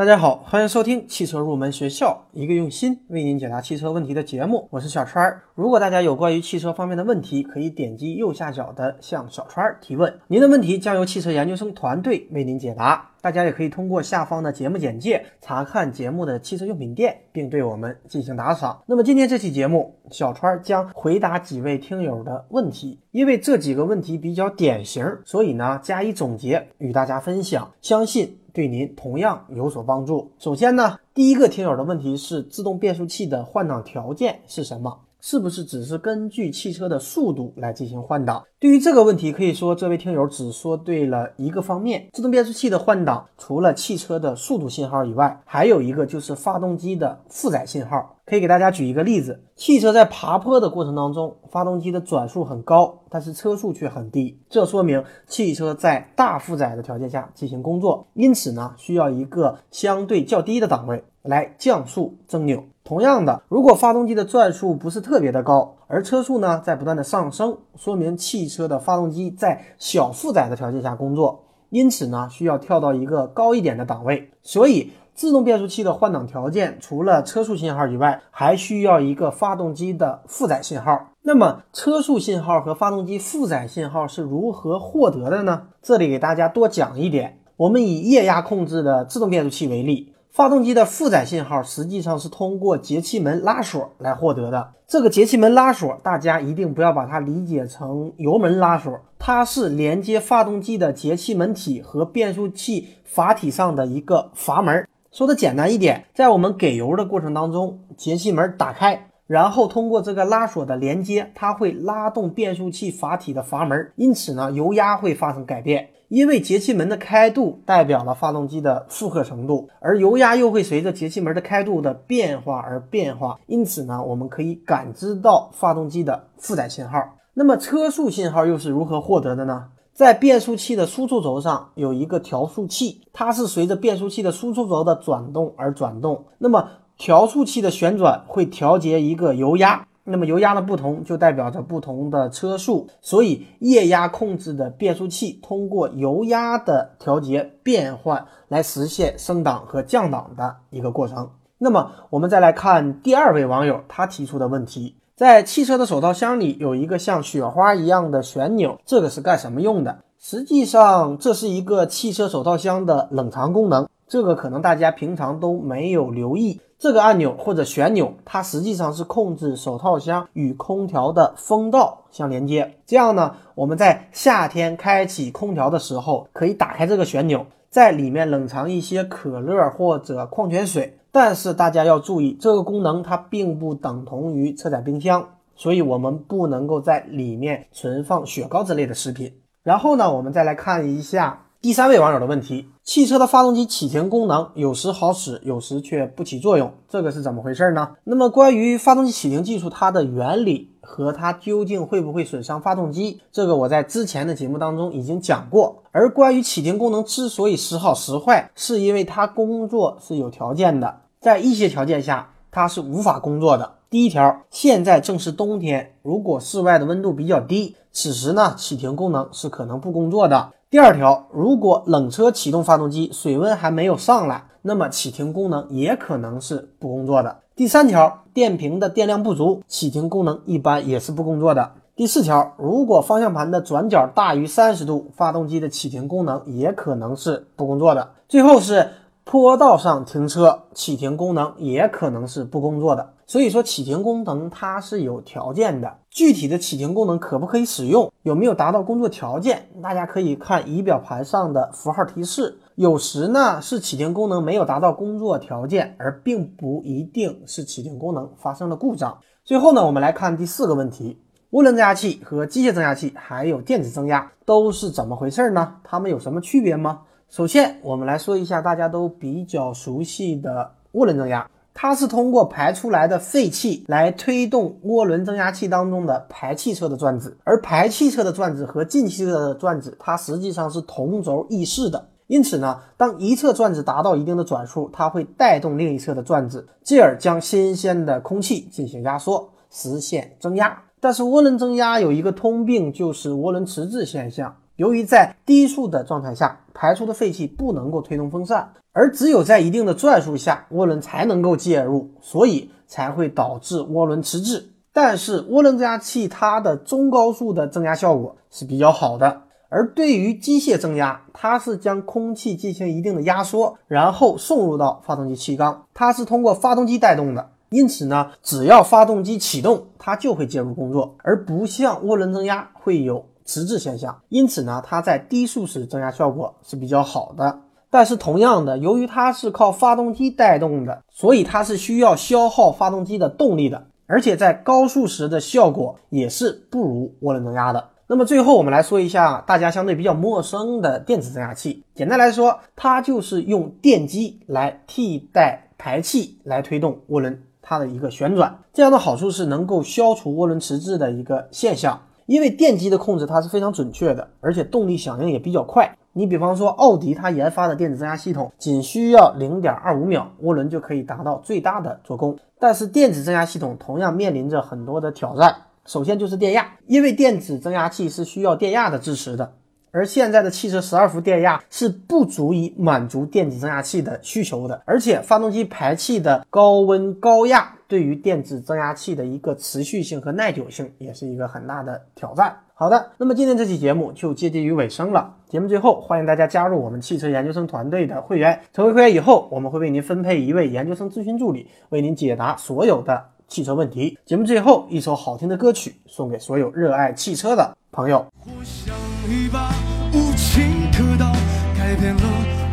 [0.00, 4.66] 大家好，欢迎收听汽车入门学校，一个用心为您解答汽车问题的节目。
[4.70, 5.42] 我是小川儿。
[5.54, 13.10] 如果大家有关于汽车方面的问题，可以点击右下角的向小川儿提问，您的问题将由汽车研究生团队为您解答。
[13.20, 18.82] 大家也可以通过下方的节目简介查看节目的汽车用品店，并对我们进行打赏。
[18.86, 28.38] 那么今天这期节目，小川将回答几位听友的问题，因为这几个问题比较典型，所以呢加以总结与大家分享，相信。
[28.52, 30.30] 对您同样有所帮助。
[30.38, 35.00] 首先呢，第一个听友的问题是自动变速器的换挡条件是什么？
[35.20, 38.42] 是不是只是根据汽车的速度来进行换挡？
[38.58, 42.08] 对于这个问题，可以说这位听友只说对了一个方面。
[42.12, 48.16] 自动变速器的换挡，除了汽车的速度信号以外，还有一个就是发动机的负载信号。
[48.26, 62.62] 可以给大家举一个例子：汽车在爬坡的过程当中，发动机的转速很高，但是车速却很低，这说明汽车在大负载的条件下进行工作，因此呢，需要一个相对较低的档位来降速增扭。
[62.90, 74.32] 同样的，如果发动机的转速不是特别的高，而车速呢在不断的上升，说明汽车的发动机在小负载的条件下工作，因此呢需要跳到一个高一点的档位。
[74.42, 81.10] 所以，自动变速器的换挡条件除了车速信号以外，还需要一个发动机的负载信号。
[81.22, 85.68] 那么，车速信号和发动机负载信号是如何获得的呢？
[85.80, 90.12] 这里给大家多讲一点，我们以液压控制的自动变速器为例。
[90.32, 94.72] 发动机的负载信号实际上是通过节气门拉锁来获得的。
[94.86, 104.86] 这个节气门拉锁，大家一定不要把它理解成油门拉锁，它是连接发动机的节气门体和变速器阀体上的一个阀门。
[105.12, 115.88] 说的简单一点，在我们给油的过程当中，节气门打开，然后通过这个拉锁的连接，它会拉动变速器阀体的阀门，因此呢，油压会发生改变。
[116.08, 126.98] 因为节气门的开度代表了发动机的负荷程度，而油压又会随着节气门的开度的变化而变化，因此呢，我们可以感知到发动机的负载信号。
[127.32, 129.66] 那么车速信号又是如何获得的呢？
[129.92, 136.24] 在变速器的输出轴上有一个调速器，它是随着变速器的输出轴的转动而转动。
[136.38, 136.68] 那么
[137.00, 139.86] 调速器的旋转会调节一个油压。
[140.04, 151.30] 那么油压的不同就代表着不同的车速，所以液压控制的变速器通过油压的调节变换来实现升档和降档的一个过程。
[151.56, 160.00] 那么我们再来看第二位网友他提出的问题，在汽车的手套箱里有一个像雪花一样的旋钮，这个是干什么用的？
[160.18, 166.60] 实际上这是一个汽车手套箱的冷藏功能，这个可能大家平常都没有留意。
[166.80, 172.74] 这个按钮或者旋钮，它实际上是控制手套箱与空调的风道相连接。
[172.84, 180.98] 这样呢，我们在夏天开启空调的时候，可以打开这个旋钮，在里面冷藏一些可乐或者矿泉水。
[181.12, 189.34] 但是大家要注意，这个功能它并不等同于车载冰箱，所以我们不能够在里面存放雪糕之类的食品。
[189.62, 191.46] 然后呢，我们再来看一下。
[191.62, 197.96] 第三位网友的问题：汽车的发动机启停功能有时好使，有时却不起作用，这个是怎么回事呢？
[198.04, 205.82] 那么关于发动机启停技术，它的原理和它究竟会不会损伤发动机，这个我在之前的节目当中已经讲过。
[205.92, 213.74] 而关于启停功能之所以时好时坏，是因为它工作是有条件的，在一些条件下它是无法工作的。
[213.90, 220.52] 第一条，现在正是冬天，如果室外的温度比较低，此时呢启停功能是可能不工作的。
[220.70, 227.40] 第二条，如果冷车启动发动机，水温还没有上来，那么启停功能也可能是不工作的。
[227.56, 231.72] 第三条，电瓶的电量不足，启停功能一般也是不工作的。
[231.96, 238.10] 第四条，如果方向盘的转角大于三十度，发动机的启停功能也可能是不工作的。
[238.28, 238.90] 最后是。
[239.22, 243.12] 坡道上停车，启停功能也可能是不工作的。
[243.28, 245.98] 所以说，启停功能它是有条件的。
[246.10, 252.58] 具体的启停功能可不可以使用，有没有达到工作条件，大家可以看仪表盘上的符号提示。
[252.74, 259.18] 有时呢是启停功能没有达到工作条件，而并不一定是启停功能发生了故障。
[259.44, 265.76] 最后呢，我们来看第四个问题：涡轮增压器和机械增压器还有电子增压都是怎么回事呢？
[265.84, 267.02] 它们有什么区别吗？
[267.28, 282.08] 首先，我们来说一下大家都比较熟悉的涡轮增压，它是通过排出来的废气来推动涡轮增压器当中的排气侧的转子，而排气侧的转子和进气侧的转子，它实际上是同轴异势的。
[282.26, 290.82] 因此呢，当一侧转子达到一定的转速，它会带动另一侧的转子，进而将新鲜的空气进行压缩，实现增压。
[291.00, 294.54] 但是涡轮增压有一个通病，就是涡轮迟滞现象。
[294.76, 304.70] 由于在低速的状态下排出的废气不能够推动风扇，而只有在一定的转速下，涡轮才能够介入，所以才会导致涡轮迟滞。
[304.92, 317.50] 但是涡轮增压器它的中高速的增压效果是比较好的，而对于机械增压，它是将空气进行一定的压缩，然后送入到发动机气缸，它是通过发动机带动的。
[317.70, 324.20] 因此呢，只要发动机启动，它就会介入工作，而不像涡轮增压会有迟滞现象。
[324.28, 327.60] 因此呢，它在低速时增压效果是比较好的。
[327.90, 337.88] 但是同样的，由于它是靠发动机带动的，所以它是需要消耗发动机的动力的，而且在高速时的效果也是不如涡轮增压的。
[338.06, 341.84] 那么最后我们来说一下大家相对比较陌生的电子增压器。
[341.94, 347.42] 简单来说，它就是用电机来替代排气来推动涡轮。
[347.62, 355.96] 它的一个旋转，这样的好处是能够消除涡轮迟滞的一个现象，因为电机的控制它是非常准确的，而且动力响应也比较快。
[356.12, 362.36] 你比方说奥迪它研发的电子增压系统，仅需要零点二五秒，涡轮就可以达到最大的做功。
[362.58, 365.54] 但是电子增压系统同样面临着很多的挑战，
[365.86, 369.52] 首先就是电压，因为电子增压器是需要电压的支持的。
[369.92, 382.56] 而现在的汽车十二伏电压是不足以满足电子增压器的需求的，而且发动机排气的高温高压对于电子增压器的一个持续性和耐久性也是一个很大的挑战。
[382.74, 385.34] 好的，那么今天这期节目就接近于尾声了。
[385.50, 388.60] 节目最后，欢迎大家加入我们汽车研究生团队的会员。
[388.72, 394.16] 成为会员以后，我们会为您分配一位研究生咨询助理，为您解答所有的汽车问题。
[394.24, 398.24] 节目最后，一首好听的歌曲送给所有热爱汽车的朋友。
[398.44, 398.94] 我像
[399.28, 399.72] 一把
[400.12, 401.32] 无情刻刀，
[401.76, 402.22] 改变了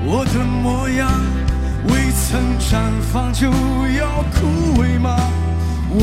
[0.05, 1.09] 我的模样。
[1.87, 2.77] 未曾绽
[3.11, 4.45] 放就要枯
[4.79, 5.17] 萎吗？
[5.89, 5.97] 我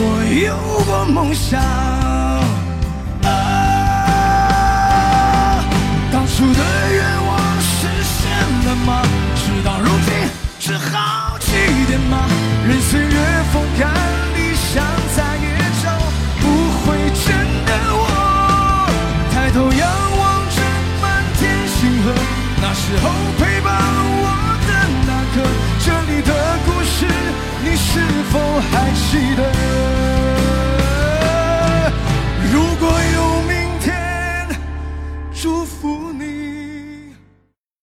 [0.45, 0.57] 有
[0.87, 1.61] 过梦想，
[6.37, 8.29] 当初的愿望实现
[8.67, 9.03] 了吗？
[9.37, 10.13] 事到如今
[10.59, 11.47] 只好祭
[11.87, 12.27] 奠吗？
[12.67, 13.24] 任岁月。